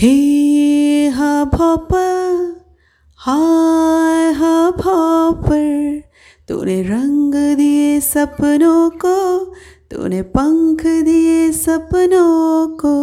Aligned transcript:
हे 0.00 1.08
hub 1.10 1.54
hopper 1.60 2.42
hi 3.18 4.30
hub 4.32 4.80
hopper 4.80 6.02
तूने 6.48 6.80
रंग 6.82 7.34
दिए 7.56 7.98
सपनों 8.00 8.90
को 9.04 9.18
तूने 9.90 10.20
पंख 10.36 10.86
दिए 11.04 11.50
सपनों 11.52 12.68
को 12.76 12.94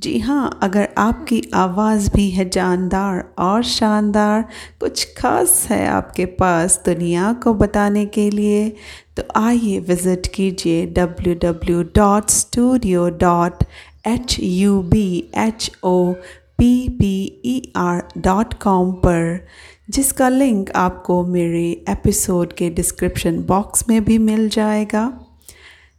जी 0.00 0.18
हाँ 0.18 0.58
अगर 0.62 0.88
आपकी 0.98 1.42
आवाज़ 1.54 2.10
भी 2.12 2.28
है 2.30 2.48
जानदार 2.50 3.24
और 3.38 3.62
शानदार 3.64 4.44
कुछ 4.80 5.04
खास 5.16 5.66
है 5.70 5.86
आपके 5.88 6.24
पास 6.40 6.80
दुनिया 6.86 7.32
को 7.42 7.54
बताने 7.54 8.04
के 8.16 8.28
लिए 8.30 8.68
तो 9.16 9.22
आइए 9.36 9.78
विज़िट 9.80 10.26
कीजिए 10.34 10.86
W 10.96 11.34
W 11.42 11.82
dot 11.96 12.30
studio 12.30 13.08
dot 13.18 13.64
H 14.06 14.36
U 14.40 14.82
B 14.82 15.30
H 15.36 15.70
O 15.84 16.12
P 16.58 16.88
P 16.88 17.42
E 17.44 17.72
R 17.76 18.02
dot 18.18 18.54
com 18.54 18.92
पर, 18.92 19.46
जिसका 19.90 20.28
लिंक 20.28 20.70
आपको 20.70 21.26
मेरे 21.26 21.84
एपिसोड 21.88 22.52
के 22.52 22.70
डिस्क्रिप्शन 22.70 23.42
बॉक्स 23.42 23.88
में 23.88 24.04
भी 24.04 24.18
मिल 24.18 24.48
जाएगा। 24.48 25.20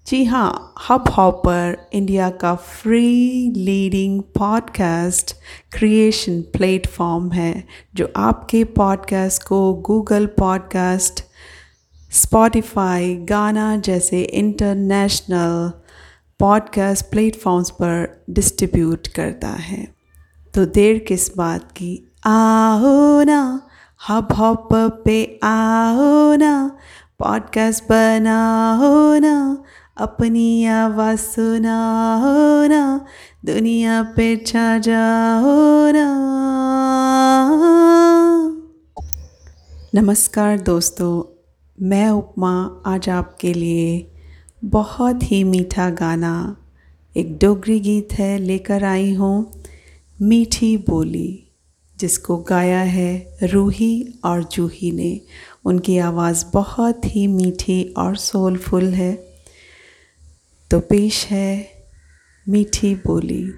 जी 0.07 0.23
हाँ 0.23 0.73
हब 0.89 1.09
हॉपर 1.09 1.89
इंडिया 1.93 2.29
का 2.29 2.55
free 2.55 3.51
leading 3.55 4.21
podcast 4.21 5.35
creation 5.71 6.41
platform 6.41 7.31
है, 7.31 7.63
जो 7.95 8.13
आपके 8.15 8.63
पॉडकास्ट 8.63 9.43
को 9.43 9.73
गूगल 9.73 10.25
पॉडकास्ट 10.25 11.23
स्पॉटिफाई 12.11 13.15
गाना 13.15 13.75
जैसे 13.77 14.21
इंटरनेशनल 14.21 15.71
पॉडकास्ट 16.39 17.05
प्लेटफॉर्म्स 17.05 17.69
पर 17.69 18.25
डिस्ट्रीब्यूट 18.29 19.07
करता 19.07 19.47
है। 19.47 19.95
तो 20.53 20.65
देर 20.65 20.97
किस 21.07 21.37
बात 21.37 21.71
की? 21.71 22.11
आओ 22.25 23.23
ना 23.23 23.67
हब 24.09 24.33
हॉप 24.33 24.67
पे 24.73 25.39
आओ 25.43 26.35
ना 26.35 26.77
पॉडकास्ट 27.19 27.83
बनाओ 27.83 29.19
ना, 29.19 29.63
अपनी 29.97 30.65
आवाज़ 30.65 31.19
सुनाओ 31.19 32.67
ना, 32.67 33.05
दुनिया 33.45 34.03
पे 34.03 34.35
छा 34.37 34.77
जाओ 34.77 35.91
ना। 35.91 36.07
नमस्कार 39.95 40.59
दोस्तों, 40.59 41.23
मैं 41.81 42.09
उपमा 42.09 42.83
आज 42.85 43.09
आपके 43.09 43.53
लिए 43.53 44.16
बहुत 44.65 45.31
ही 45.31 45.43
मीठा 45.43 45.89
गाना। 45.89 46.57
एक 47.17 47.37
डोगरी 47.37 47.79
गीत 47.79 48.13
है, 48.13 48.39
लेकर 48.39 48.83
आई 48.83 49.13
हूँ 49.13 49.63
मीठी 50.21 50.77
बोली, 50.77 51.43
जिसको 51.99 52.37
गाया 52.37 52.79
है 52.79 53.37
रूही 53.43 54.07
और 54.25 54.43
जूही 54.43 54.91
ने। 54.91 55.21
उनकी 55.65 55.97
आवाज़ 55.97 56.45
बहुत 56.53 57.01
ही 57.05 57.27
मीठी 57.27 57.93
और 57.97 58.15
सोलफुल 58.15 58.93
है। 58.93 59.27
तो 60.71 60.79
पेश 60.79 61.25
है 61.25 61.67
मीठी 62.49 62.95
बोली। 62.95 63.51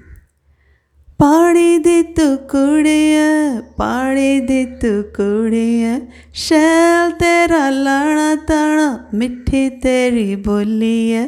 पाड़े 1.20 1.80
दे 1.80 2.04
कुड़िया 2.20 3.62
पाड़े 3.78 4.40
दे 4.40 4.66
कुड़िया 4.86 6.00
शैल 6.36 7.12
तेरा 7.12 7.70
लाना 7.70 8.36
ताना 8.36 9.10
मिठी 9.14 9.70
तेरी 9.70 10.36
बोली 10.36 11.10
है। 11.10 11.28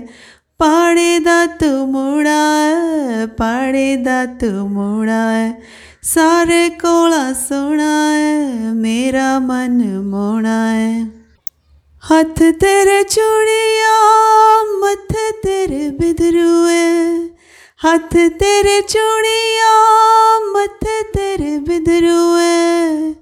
पाड़े 0.59 1.19
दा 1.19 1.45
तू 1.45 1.85
मुड़ा 1.85 2.41
है 2.57 3.27
पाड़े 3.27 3.97
दा 3.97 4.25
तू 4.25 4.67
मुड़ा 4.67 5.29
है। 5.29 5.61
सारे 6.03 6.69
कोला 6.69 7.33
सोना 7.33 8.11
है, 8.11 8.73
मेरा 8.73 9.39
मन 9.39 9.83
मोड़ा 10.05 10.63
है। 10.63 11.11
हथ 12.09 12.41
तेरे 12.41 13.03
चूड़िया 13.03 13.95
मथ 14.63 15.15
तेरे 15.43 15.89
बिदरुए 15.89 17.30
हथ 17.85 18.15
तेरे 18.15 18.81
चूड़िया 18.81 19.69
मथ 20.39 20.83
तेरे 21.13 21.59
बिदरुए। 21.59 23.13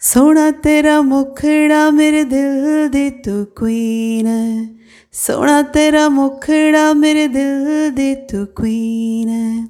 सोना 0.00 0.50
तेरा 0.50 1.02
मुखड़ा 1.02 1.90
मेरे 1.90 2.24
दिल 2.24 2.88
दी 2.88 3.10
तू 3.10 3.44
क्वीन। 3.44 4.26
सोना 5.12 5.62
तेरा 5.62 6.08
मुखड़ा 6.08 6.94
मेरे 6.94 7.28
दिल 7.28 7.90
दी 7.90 8.14
तू 8.14 8.44
क्वीन। 8.44 9.68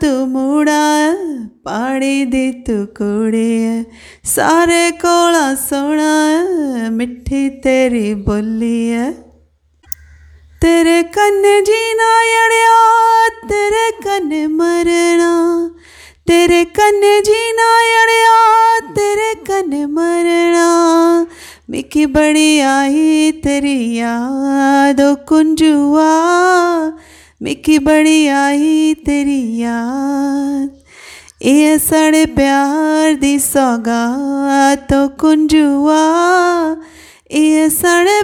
तू 0.00 0.26
मुड़ा 0.26 1.14
पाड़ी 1.48 2.24
दी 2.24 2.52
तू 2.52 2.86
कुड़ी 2.86 3.86
सारे 4.24 4.90
कोला 4.90 5.54
सोना 5.54 6.90
मिठी 6.90 7.48
तेरी 7.48 8.14
बोली 8.14 8.86
है। 8.86 9.23
तेरे 10.64 11.02
कन्ने 11.02 11.60
जीना 11.60 12.18
अड़िया, 12.44 13.28
तेरे 13.28 13.90
कन्ने 13.90 14.46
मरना। 14.46 15.70
तेरे 16.26 16.64
कन्ने 16.64 17.20
जीना 17.20 18.00
अड़िया, 18.02 18.78
तेरे 18.92 19.34
कन्ने 19.34 19.86
मरना। 19.86 21.26
मिकी 21.70 22.06
बड़ी 22.06 22.60
आई 22.60 23.32
तेरी 23.32 23.98
याद 23.98 24.96
कुंजुआ। 25.00 26.08
मिकी 27.42 27.78
बड़ी 27.78 28.26
आई 28.26 28.94
तेरी 28.94 29.62
याद। 29.62 30.70
ये 31.42 31.78
साढ़े 31.78 32.26
प्यार 32.26 33.14
दी 33.14 33.38
सौगात 33.38 34.86
तो 34.92 35.08
कुंजुआ। 35.08 36.24
ये 37.32 37.70
साढ़े 37.70 38.22